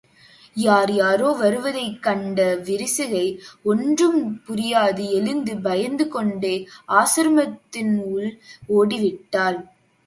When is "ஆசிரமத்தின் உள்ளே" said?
6.87-8.31